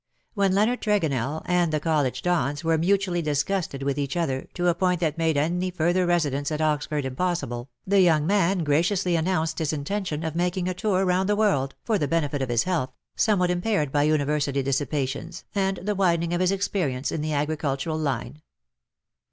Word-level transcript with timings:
When 0.33 0.55
Leonard 0.55 0.81
Tregonell 0.81 1.43
and 1.45 1.71
the 1.71 1.79
college 1.79 2.23
Dons 2.23 2.63
were 2.63 2.75
mutually 2.79 3.21
disgusted 3.21 3.83
with 3.83 3.99
each 3.99 4.17
other 4.17 4.47
to 4.55 4.67
a 4.67 4.73
point 4.73 4.99
that 4.99 5.19
made 5.19 5.37
any 5.37 5.69
further 5.69 6.07
residence 6.07 6.51
at 6.51 6.59
Oxford 6.59 7.05
impossible, 7.05 7.69
the 7.85 8.01
young 8.01 8.25
man 8.25 8.63
graciously 8.63 9.15
announced 9.15 9.59
his 9.59 9.71
intention 9.73 10.23
of 10.23 10.35
making 10.35 10.67
a 10.67 10.73
tour 10.73 11.05
round 11.05 11.29
the 11.29 11.35
world, 11.35 11.75
for 11.83 11.99
the 11.99 12.07
benefit 12.07 12.41
of 12.41 12.49
his 12.49 12.63
health, 12.63 12.91
somewhat 13.15 13.51
impaired 13.51 13.91
by 13.91 14.01
University 14.01 14.63
dissipations, 14.63 15.43
and 15.53 15.77
the 15.77 15.93
widen 15.93 16.23
ing 16.23 16.33
of 16.33 16.41
his 16.41 16.51
experience 16.51 17.11
in 17.11 17.21
the 17.21 17.33
agricultural 17.33 17.99
line. 17.99 18.41